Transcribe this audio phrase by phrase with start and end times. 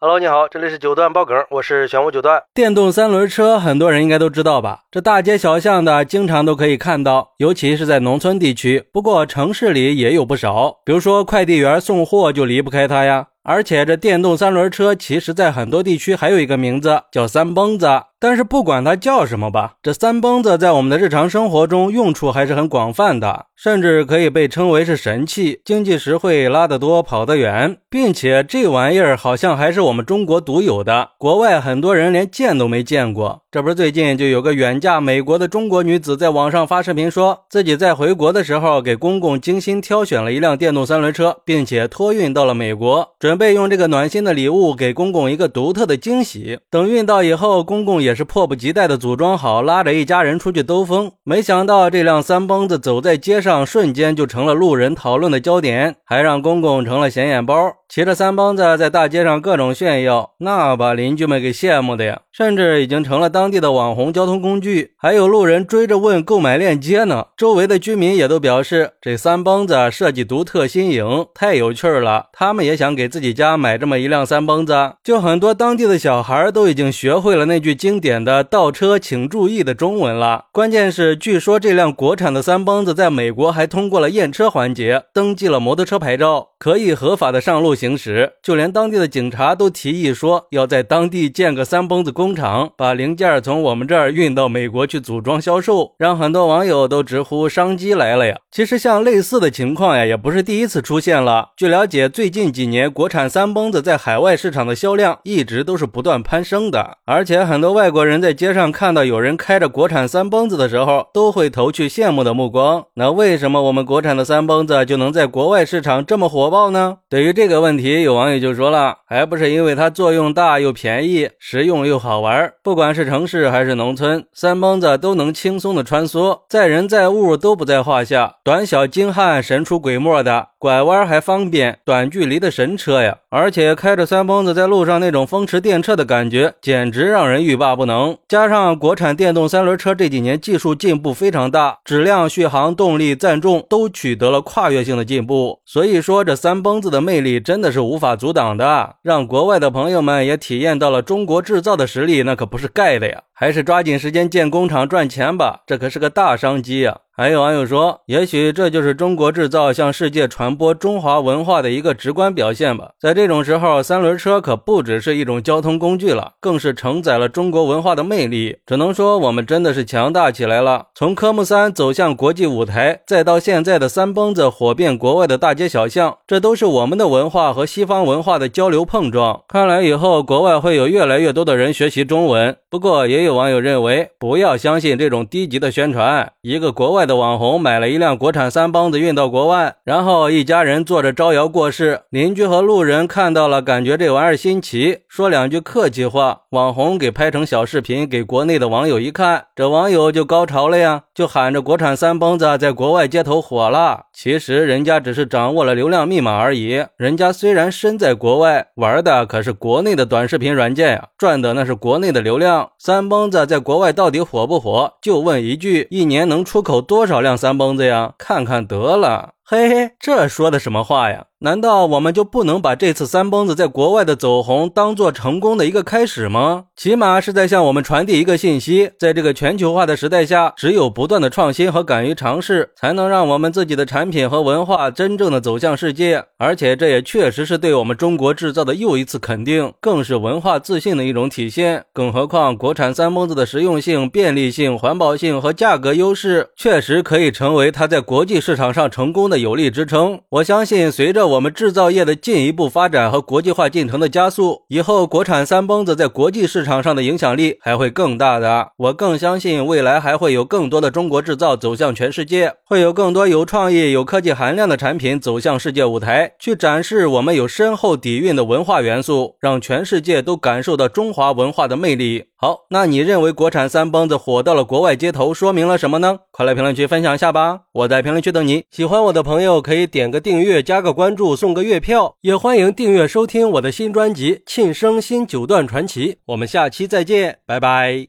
[0.00, 2.40] Hello，你好，这里是九段爆梗，我是玄武九段。
[2.54, 4.82] 电动三轮车，很多人应该都知道吧？
[4.92, 8.84] 这大街小巷的，经常都可以看到，尤其是在农村地区。
[8.92, 13.26] 不过城市里也有不少，比如说快递员送货就离不开它呀。
[13.42, 17.88] 而且这电动三轮车，其实在很多地区还有一个名字叫三蹦子。
[18.20, 33.42] 但是不管它叫什么吧，这三蹦子在我们的日常生活中用处还是很广泛的，甚至可以被称为是神器，经济实惠，拉得多，跑得远，并且这玩意儿好像还是我们中国独有的，国外很多人连见都没见过。
[33.50, 46.58] 这不是最近就有个远嫁美国的中国女子在网上发视频，说自己在回国的时候给公公精心挑选了一辆电动三轮车，并且托运到了美国，准备用这个暖心的礼物给公公一个独特的惊喜。
[46.68, 48.07] 等运到以后，公公也。
[48.08, 51.12] 也是迫不及待的组装好，拉着一家人出去兜风。
[51.24, 57.54] 没想到这辆三蹦子走在街上，瞬间就成了路人讨论的焦点，还让公公成了显眼包。
[57.88, 64.92] 骑着三蹦子在大街上各种炫耀，那把邻居们给羡慕的呀，甚至已经成了当地的网红交通工具。
[64.98, 67.28] 还有路人追着问购买链接呢。
[67.34, 72.26] 周围的居民也都表示，这三蹦子设计独特新颖，太有趣了。
[72.34, 74.92] 他们也想给自己家买这么一辆三蹦子。
[75.02, 80.44] 就很多当地的小孩都已经学会了那句经典的“倒车请注意”的中文了。
[80.52, 87.74] 关键是，据说这辆国产的三蹦子在美国还通过了验车环节，登记了摩托车牌照，可以合法的上路。
[87.74, 98.36] 行驶，就连当地的警察都提议说，要在当地建个三蹦子工厂，把零件从我们这儿运到美国去组装销售，让很多网友都直呼商机来了呀。
[98.50, 101.50] 其实像类似的情况呀，也不是第一次出现了。
[101.56, 112.84] 据了解，最近几年国产三蹦子在海外市场的销量一直都是不断攀升的，而且很多外国人在街上看到有人开着国产三蹦子的时候，都会投去羡慕的目光。
[112.94, 116.96] 那为什么我们国产的三蹦子就能在国外市场这么火爆呢？
[117.08, 122.50] 对于这个问，问题有网友就说了，还不是因为它作用大又便宜，实用又好玩。
[122.62, 130.48] 不管是城市还是农村，三蹦子都能轻松的穿梭，载人载物都不在话下，短小精悍，神出鬼没的。
[130.58, 133.18] 拐弯还方便，短距离的神车呀！
[133.30, 138.16] 而且开着三蹦子在路上那种风驰电掣的感觉，简直让人欲罢不能。
[138.26, 153.24] 加上国产电动三轮车这几年技术进步非常大，质量、续航、动力、载重都取得了跨越性的进步，所以说这三蹦子的魅力真的是无法阻挡的，让国外的朋友们也体验到了中国制造的实力，那可不是盖的呀！
[153.40, 156.98] 还是抓紧时间建工厂赚钱吧，这可是个大商机呀！
[157.16, 162.90] 还有网友说，也许这就是中国制造向世界传播中华文化的一个直观表现吧。
[163.00, 168.58] 在这种时候，三轮车可不只是一种交通工具了，更是承载了中国文化的魅力。
[168.64, 170.86] 只能说，我们真的是强大起来了。
[170.94, 179.42] 从科目三走向国际舞台，再到现在的三蹦子火遍国外的大街小巷，这都是我们的文化和西方文化的交流碰撞。
[179.48, 182.56] 看来以后国外会有越来越多的人学习中文。
[182.70, 186.32] 不过，也有有网友认为，不要相信这种低级的宣传。
[186.42, 187.08] 一个国外。
[187.08, 192.02] 的网红买了一辆国产三蹦子运到国外，然后一家人坐着招摇过市。
[192.10, 196.42] 邻居和路人看到了，感觉这玩意儿新奇，说两句客气话。
[196.50, 204.04] 网红给拍成小视频给国内的网友一看，这网友就高潮了呀，就喊着国产三蹦子在国外街头火了。
[204.12, 206.86] 其实人家只是掌握了流量密码而已。
[206.96, 212.70] 人家虽然身在国外，玩的可是国内的短视频软件呀，赚的那是国内的流量。
[212.78, 214.92] 三蹦子在国外到底火不火？
[215.02, 216.98] 就问一句，一年能出口多？
[216.98, 218.14] 多少辆三蹦子呀？
[218.16, 219.30] 看看得了。
[219.50, 221.24] 嘿嘿，这说的什么话呀？
[221.40, 226.64] 难道我们就不能把这次三蹦子在国外的走红当做成功的一个开始吗？
[226.76, 236.22] 起码是在向我们传递一个信息：在这个全球化的时代下，只有不断的创新和敢于尝试，才能让我们自己的产品和文化真正的走向世界。
[236.36, 241.84] 而且这也确实是对我们中国制造的又一次肯定，更是文化自信的一种体现。
[241.94, 250.20] 更何况，国产三蹦子的实用性、便利性、环保性和价格优势，确实可以成为它在国际市场上成功的有力支撑。
[250.28, 258.68] 我相信，随着我们制造业的进一步发展和国际化进程的加速，以后国产三蹦子在国际市场上的影响力还会更大的。
[258.76, 272.27] 我更相信未来还会有更多的中国制造走向全世界，会有更多有创意、有科技含量的产品走向世界舞台，去展示我们有深厚底蕴的文化元素，让全世界都感受到中华文化的魅力。
[272.40, 276.20] 好，那你认为国产三蹦子火到了国外街头，说明了什么呢？
[276.30, 277.62] 快来评论区分享一下吧！
[277.72, 278.64] 我在评论区等你。
[278.70, 286.12] 喜欢我的朋友可以点个订阅，加个关注，送个月票，也欢迎订阅收听我的新专辑《庆生新九段传奇》。
[286.26, 288.08] 我们下期再见，拜拜。